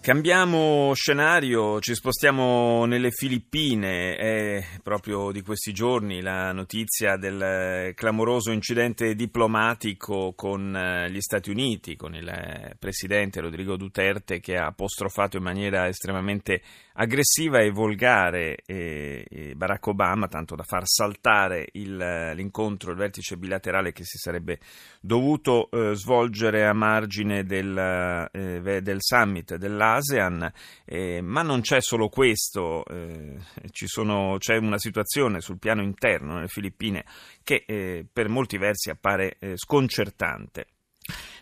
[0.00, 8.50] Cambiamo scenario, ci spostiamo nelle Filippine, è proprio di questi giorni la notizia del clamoroso
[8.50, 14.66] incidente diplomatico con eh, gli Stati Uniti, con il eh, presidente Rodrigo Duterte che ha
[14.66, 16.62] apostrofato in maniera estremamente
[17.00, 21.96] aggressiva e volgare eh, Barack Obama, tanto da far saltare il,
[22.34, 24.58] l'incontro, il vertice bilaterale che si sarebbe
[25.00, 30.52] dovuto eh, svolgere a margine del, eh, del summit dell'ASEAN.
[30.84, 33.38] Eh, ma non c'è solo questo, eh,
[33.72, 37.04] sono, c'è una situazione sul piano interno nelle Filippine
[37.42, 40.66] che per molti versi appare sconcertante.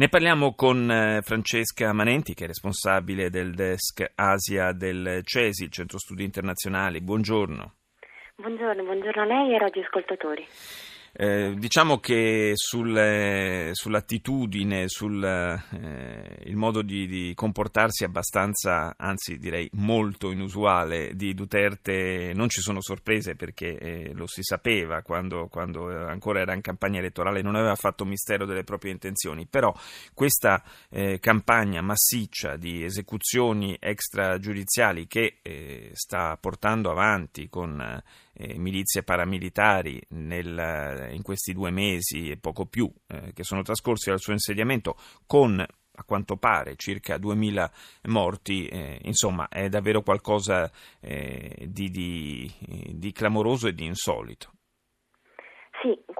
[0.00, 5.70] Ne parliamo con eh, Francesca Manenti, che è responsabile del desk Asia del CESI, il
[5.70, 7.02] Centro Studi Internazionali.
[7.02, 7.74] Buongiorno.
[8.36, 10.46] Buongiorno, buongiorno a lei e ai radioascoltatori.
[11.12, 19.68] Eh, diciamo che sul, eh, sull'attitudine, sul eh, modo di, di, comportarsi abbastanza, anzi direi
[19.74, 21.14] molto inusuale.
[21.14, 26.54] Di Duterte non ci sono sorprese perché eh, lo si sapeva quando, quando, ancora era
[26.54, 29.74] in campagna elettorale, non aveva fatto mistero delle proprie intenzioni, però
[30.14, 35.38] questa eh, campagna massiccia di esecuzioni extragiudiziali che
[35.92, 38.02] sta portando avanti con
[38.40, 44.08] eh, milizie paramilitari nel, in questi due mesi e poco più eh, che sono trascorsi
[44.08, 47.70] dal suo insediamento con a quanto pare circa 2000
[48.04, 52.50] morti, eh, insomma è davvero qualcosa eh, di, di,
[52.94, 54.52] di clamoroso e di insolito.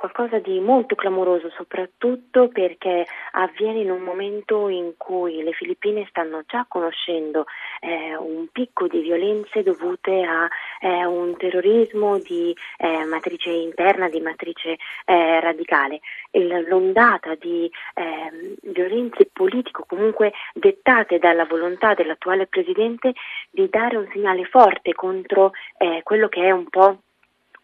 [0.00, 6.42] Qualcosa di molto clamoroso, soprattutto perché avviene in un momento in cui le Filippine stanno
[6.46, 7.44] già conoscendo
[7.80, 10.48] eh, un picco di violenze dovute a
[10.80, 16.00] eh, un terrorismo di eh, matrice interna, di matrice eh, radicale.
[16.30, 23.12] L'ondata di ehm, violenze politiche comunque dettate dalla volontà dell'attuale Presidente
[23.50, 27.00] di dare un segnale forte contro eh, quello che è un po'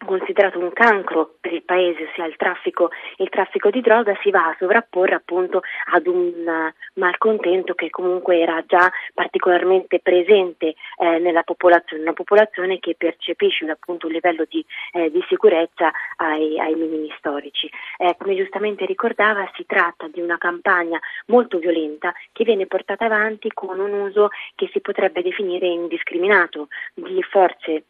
[0.05, 4.47] considerato un cancro per il paese, ossia il traffico, il traffico di droga, si va
[4.47, 11.43] a sovrapporre appunto ad un uh, malcontento che comunque era già particolarmente presente eh, nella
[11.43, 14.63] popolazione, una popolazione che percepisce appunto un livello di,
[14.93, 17.69] eh, di sicurezza ai, ai, minimi storici.
[17.97, 23.51] Eh, come giustamente ricordava, si tratta di una campagna molto violenta che viene portata avanti
[23.53, 27.83] con un uso che si potrebbe definire indiscriminato di forze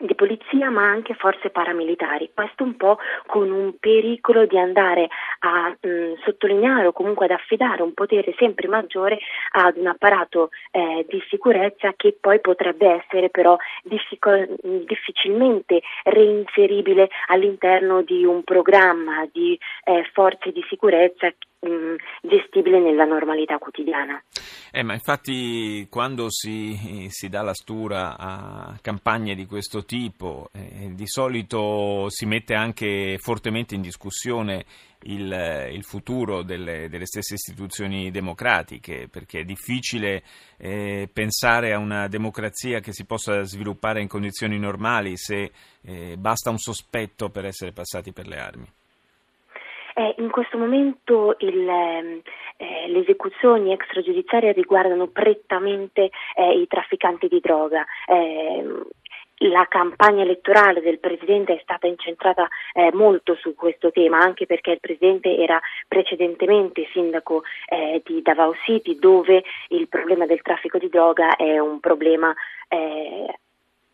[0.00, 5.08] di polizia ma anche forze paramilitari, questo un po' con un pericolo di andare
[5.40, 9.18] a mh, mm, sottolineare o comunque ad affidare un potere sempre maggiore
[9.52, 14.56] ad un apparato eh, di sicurezza che poi potrebbe essere però difficol-
[14.86, 23.04] difficilmente reinseribile all'interno di un programma di eh, forze di sicurezza mh, mm, gestibile nella
[23.04, 24.20] normalità quotidiana.
[24.72, 30.92] Eh, ma infatti quando si, si, dà la stura a campagne di questo tipo, eh,
[30.94, 34.64] di solito si mette anche fortemente in discussione
[35.04, 40.22] il, il futuro delle, delle, stesse istituzioni democratiche, perché è difficile
[40.56, 45.50] eh, pensare a una democrazia che si possa sviluppare in condizioni normali se
[45.82, 48.66] eh, basta un sospetto per essere passati per le armi.
[49.94, 52.22] Eh, in questo momento il, ehm,
[52.60, 57.86] eh, le esecuzioni extragiudiziarie riguardano prettamente eh, i trafficanti di droga.
[58.06, 58.86] Ehm,
[59.42, 64.72] la campagna elettorale del Presidente è stata incentrata eh, molto su questo tema, anche perché
[64.72, 70.90] il Presidente era precedentemente sindaco eh, di Davao City, dove il problema del traffico di
[70.90, 72.34] droga è un problema
[72.68, 73.38] eh,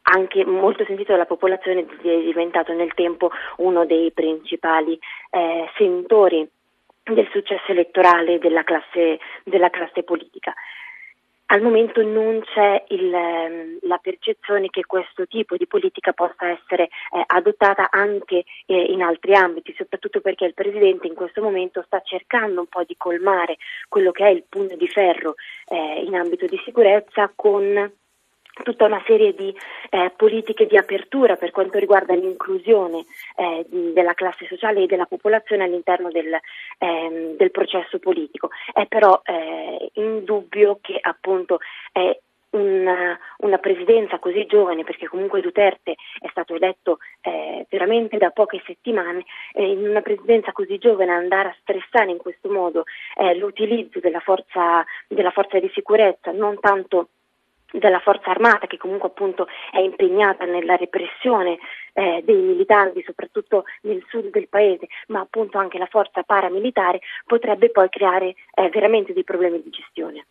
[0.09, 4.99] anche molto sentito dalla popolazione è diventato nel tempo uno dei principali
[5.31, 6.49] eh, sentori
[7.12, 10.55] del successo elettorale della classe, della classe politica.
[11.49, 16.85] Al momento non c'è il, ehm, la percezione che questo tipo di politica possa essere
[16.85, 22.00] eh, adottata anche eh, in altri ambiti, soprattutto perché il Presidente in questo momento sta
[22.00, 25.37] cercando un po' di colmare quello che è il pugno di ferro
[25.69, 27.93] eh, in ambito di sicurezza con
[28.62, 29.55] tutta una serie di
[29.91, 33.05] eh, politiche di apertura per quanto riguarda l'inclusione
[33.37, 36.38] eh, della classe sociale e della popolazione all'interno del,
[36.79, 38.50] ehm, del processo politico.
[38.73, 41.58] È però eh, indubbio che appunto
[41.93, 42.19] è
[42.50, 48.62] una, una, presidenza così giovane, perché comunque Duterte è stato eletto eh, veramente da poche
[48.64, 52.85] settimane, eh, in una presidenza così giovane andare a stressare in questo modo
[53.17, 57.09] eh, l'utilizzo della forza, della forza di sicurezza, non tanto
[57.78, 61.58] della forza armata che comunque appunto è impegnata nella repressione
[61.93, 67.70] eh, dei militanti soprattutto nel sud del paese ma appunto anche la forza paramilitare potrebbe
[67.70, 70.26] poi creare eh, veramente dei problemi di gestione.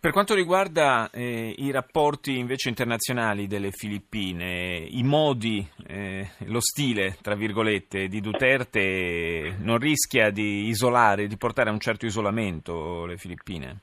[0.00, 7.16] Per quanto riguarda eh, i rapporti invece internazionali delle Filippine, i modi, eh, lo stile,
[7.20, 13.16] tra virgolette, di Duterte non rischia di isolare, di portare a un certo isolamento le
[13.16, 13.80] Filippine?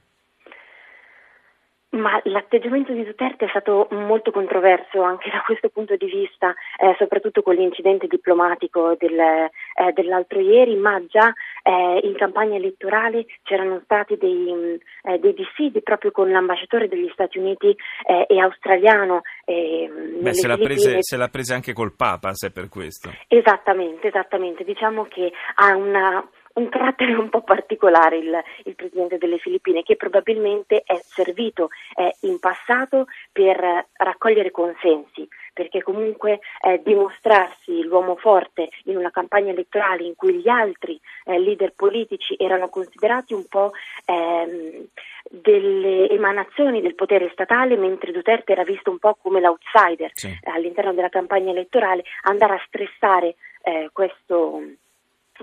[1.95, 6.94] Ma l'atteggiamento di Duterte è stato molto controverso anche da questo punto di vista, eh,
[6.97, 9.50] soprattutto con l'incidente diplomatico del, eh,
[9.94, 11.33] dell'altro ieri, ma già
[11.63, 17.09] eh, in campagna elettorale c'erano stati dei, mm, eh, dei, dissidi proprio con l'ambasciatore degli
[17.13, 17.75] Stati Uniti
[18.06, 19.21] eh, e australiano.
[19.45, 19.89] Eh,
[20.19, 23.09] Beh, se l'ha, prese, se l'ha presa anche col Papa, se per questo.
[23.30, 24.65] Esattamente, esattamente.
[24.65, 29.96] Diciamo che ha una un carattere un po' particolare il, il, presidente delle Filippine che
[29.96, 38.69] probabilmente è servito eh, in passato per raccogliere consensi perché comunque eh, dimostrarsi l'uomo forte
[38.86, 43.72] in una campagna elettorale in cui gli altri eh, leader politici erano considerati un po'
[44.06, 44.86] ehm,
[45.30, 50.38] delle emanazioni del potere statale, mentre Duterte era visto un po' come l'outsider sì.
[50.44, 54.62] all'interno della campagna elettorale, andare a stressare eh, questo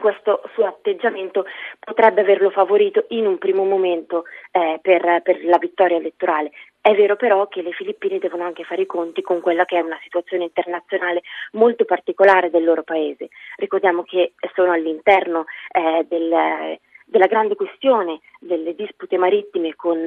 [0.01, 1.45] questo suo atteggiamento
[1.79, 6.51] potrebbe averlo favorito in un primo momento eh, per, per, la vittoria elettorale.
[6.81, 9.81] È vero però che le Filippine devono anche fare i conti con quella che è
[9.81, 11.23] una situazione internazionale
[11.53, 13.29] molto particolare del loro paese.
[13.57, 16.79] Ricordiamo che sono all'interno eh, del
[17.13, 19.99] della grande questione delle dispute marittime con,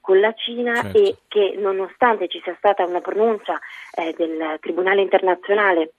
[0.00, 0.98] con la Cina certo.
[0.98, 3.60] e che nonostante ci sia stata una pronuncia
[3.94, 5.92] eh, del Tribunale internazionale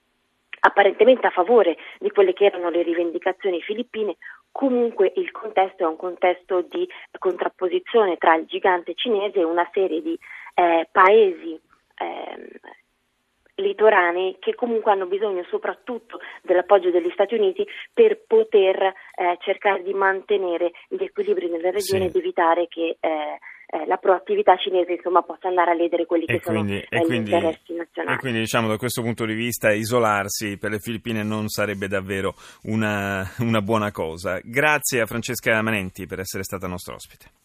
[0.60, 4.16] apparentemente a favore di quelle che erano le rivendicazioni filippine,
[4.50, 6.88] comunque il contesto è un contesto di
[7.18, 10.18] contrapposizione tra il gigante cinese e una serie di
[10.54, 11.60] eh, paesi
[11.98, 12.60] eh,
[13.56, 18.92] litoranei che comunque hanno bisogno soprattutto dell'appoggio degli Stati Uniti per poter eh,
[19.40, 22.08] cercare di mantenere gli equilibri nella regione sì.
[22.08, 23.38] ed evitare che eh,
[23.76, 27.06] eh, la proattività cinese insomma, possa andare a ledere quelli che quindi, sono eh, gli
[27.06, 28.16] quindi, interessi nazionali.
[28.16, 32.34] E quindi diciamo da questo punto di vista isolarsi per le Filippine non sarebbe davvero
[32.62, 34.40] una, una buona cosa.
[34.42, 37.35] Grazie a Francesca Manenti per essere stata nostra ospite.